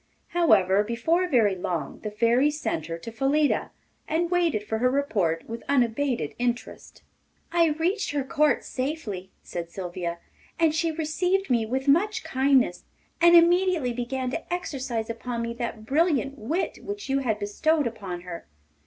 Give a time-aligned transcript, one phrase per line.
[0.29, 3.69] However, before very long the Fairy sent her to Phyllida,
[4.07, 7.03] and waited for her report with unabated interest.
[7.51, 10.17] 'I reached her court safely,' said Sylvia,
[10.57, 12.83] 'and she received me with much kindness,
[13.21, 18.21] and immediately began to exercise upon me that brilliant wit which you had bestowed upon
[18.21, 18.47] her.